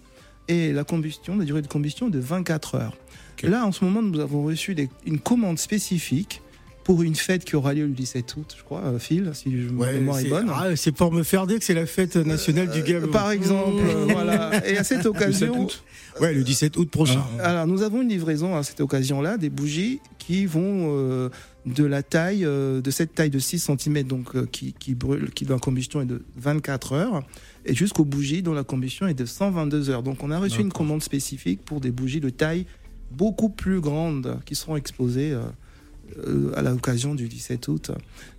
et 0.49 0.73
la 0.73 0.85
combustion, 0.85 1.37
la 1.37 1.45
durée 1.45 1.61
de 1.61 1.67
combustion 1.67 2.09
est 2.09 2.11
de 2.11 2.21
24 2.21 2.75
heures. 2.77 2.97
Ok. 3.37 3.43
Là 3.51 3.67
en 3.67 3.73
ce 3.73 3.85
moment 3.85 4.01
nous 4.01 4.19
avons 4.19 4.43
reçu 4.45 4.75
des- 4.75 4.89
une 5.05 5.19
commande 5.19 5.59
spécifique 5.59 6.41
pour 6.89 7.03
une 7.03 7.17
fête 7.17 7.45
qui 7.45 7.55
aura 7.55 7.75
lieu 7.75 7.85
le 7.85 7.93
17 7.93 8.37
août, 8.37 8.55
je 8.57 8.63
crois, 8.65 8.81
euh, 8.81 8.99
Phil, 8.99 9.31
si 9.35 9.53
je 9.53 9.69
ma 9.69 9.93
mémoire 9.93 10.21
est 10.21 10.23
c'est 10.23 10.29
bonne. 10.31 10.51
ah, 10.51 10.75
c'est 10.75 10.91
pour 10.91 11.13
me 11.13 11.23
faire 11.23 11.47
dire 11.47 11.59
que 11.59 11.65
c'est 11.67 11.75
la 11.75 11.85
fête 11.85 12.17
nationale 12.17 12.71
du 12.71 12.83
Gabon. 12.83 13.09
Par 13.09 13.31
exemple, 13.31 13.83
euh, 13.87 14.07
voilà. 14.09 14.67
Et 14.67 14.79
à 14.79 14.85
cette 14.85 15.05
occasion, 15.05 15.65
août 15.65 15.85
Ouais, 16.19 16.33
le 16.33 16.43
17 16.43 16.79
août 16.79 16.91
prochain. 16.91 17.23
Alors, 17.41 17.67
nous 17.67 17.83
avons 17.83 18.01
une 18.01 18.09
livraison 18.09 18.57
à 18.57 18.63
cette 18.63 18.81
occasion-là, 18.81 19.37
des 19.37 19.51
bougies 19.51 20.01
qui 20.19 20.47
vont 20.47 20.89
euh, 20.97 21.29
de 21.67 21.85
la 21.85 22.03
taille, 22.03 22.47
euh, 22.47 22.81
de 22.81 22.91
cette 22.91 23.15
taille 23.15 23.29
de 23.29 23.39
6 23.39 23.71
cm, 23.79 24.05
donc 24.05 24.35
euh, 24.35 24.47
qui, 24.51 24.73
qui 24.73 24.95
brûle, 24.95 25.31
qui 25.31 25.45
dont 25.45 25.55
la 25.55 25.61
combustion 25.61 26.01
est 26.01 26.07
de 26.07 26.25
24 26.37 26.93
heures, 26.95 27.23
et 27.67 27.75
jusqu'aux 27.75 28.07
bougies 28.07 28.43
dont 28.43 28.55
la 28.55 28.65
combustion 28.65 29.07
est 29.07 29.15
de 29.15 29.27
122 29.27 29.91
heures. 29.91 30.03
Donc, 30.03 30.23
on 30.23 30.31
a 30.31 30.39
reçu 30.39 30.63
une 30.63 30.73
commande 30.73 31.03
spécifique 31.03 31.63
pour 31.67 31.83
des 31.83 31.91
bougies 31.91 32.21
de 32.21 32.31
taille 32.31 32.65
beaucoup 33.11 33.49
plus 33.49 33.81
grande 33.81 34.39
qui 34.45 34.55
seront 34.55 34.77
exposées 34.77 35.33
euh, 35.33 35.41
euh, 35.41 35.51
à 36.57 36.63
l'occasion 36.63 37.15
du 37.15 37.29
17 37.29 37.69
août. 37.69 37.91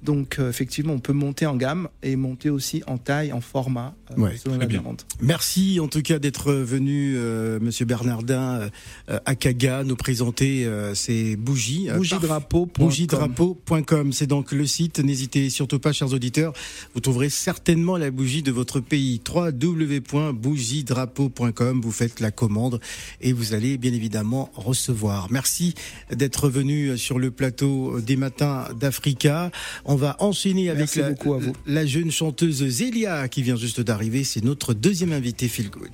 Donc, 0.03 0.38
euh, 0.39 0.49
effectivement, 0.49 0.93
on 0.93 0.99
peut 0.99 1.13
monter 1.13 1.45
en 1.45 1.55
gamme 1.55 1.88
et 2.03 2.15
monter 2.15 2.49
aussi 2.49 2.82
en 2.88 2.97
taille, 2.97 3.32
en 3.34 3.41
format, 3.41 3.95
euh, 4.12 4.21
Ouais, 4.21 4.38
selon 4.38 4.58
la 4.58 4.65
bien. 4.65 4.84
Merci 5.21 5.79
en 5.82 5.88
tout 5.88 6.01
cas 6.01 6.19
d'être 6.19 6.51
venu, 6.53 7.15
euh, 7.17 7.60
Monsieur 7.60 7.86
Bernardin, 7.86 8.69
euh, 9.10 9.19
à 9.25 9.36
Kaga, 9.36 9.84
nous 9.84 9.95
présenter 9.95 10.65
euh, 10.65 10.93
ces 10.95 11.36
bougies. 11.36 11.89
euh. 11.89 11.97
Bougiedrapeau.com, 11.97 14.13
c'est 14.13 14.27
donc 14.27 14.51
le 14.51 14.65
site. 14.65 14.99
N'hésitez 14.99 15.49
surtout 15.49 15.79
pas, 15.79 15.91
chers 15.91 16.13
auditeurs. 16.13 16.53
Vous 16.93 17.01
trouverez 17.01 17.29
certainement 17.29 17.97
la 17.97 18.12
bougie 18.12 18.41
de 18.41 18.51
votre 18.51 18.79
pays. 18.79 19.21
www.bougiedrapeau.com. 19.27 21.82
Vous 21.82 21.91
faites 21.91 22.19
la 22.19 22.32
commande 22.32 22.79
et 23.21 23.34
vous 23.34 23.53
allez 23.53 23.77
bien 23.77 23.93
évidemment 23.93 24.49
recevoir. 24.55 25.27
Merci 25.29 25.73
d'être 26.12 26.49
venu 26.49 26.97
sur 26.97 27.19
le 27.19 27.32
plateau 27.32 27.59
des 27.63 28.15
matins 28.15 28.67
d'Africa. 28.80 29.52
On 29.86 29.95
va 29.95 30.15
enchaîner 30.19 30.69
avec 30.69 31.00
la 31.65 31.86
jeune 31.86 32.12
chanteuse 32.12 32.65
Zélia 32.67 33.28
qui 33.28 33.41
vient 33.41 33.56
juste 33.56 33.82
d'arriver. 33.82 34.24
C'est 34.24 34.43
notre 34.43 34.74
deuxième 34.74 35.13
invité 35.13 35.48
Feel 35.48 35.69
Good. 35.69 35.89